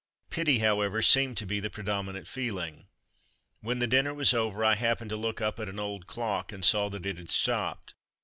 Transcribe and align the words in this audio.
Pity, 0.31 0.57
however, 0.57 1.03
seemed 1.03 1.37
to 1.37 1.45
be 1.45 1.59
the 1.59 1.69
predominant 1.69 2.27
feeling. 2.27 2.87
When 3.59 3.77
the 3.77 3.85
dinner 3.85 4.15
was 4.15 4.33
over, 4.33 4.65
I 4.65 4.73
happened 4.73 5.11
to 5.11 5.15
look 5.15 5.41
up 5.41 5.59
at 5.59 5.69
an 5.69 5.77
old 5.77 6.07
clock 6.07 6.51
and 6.51 6.65
saw 6.65 6.89
that 6.89 7.05
it 7.05 7.19
had 7.19 7.29
stopped. 7.29 7.93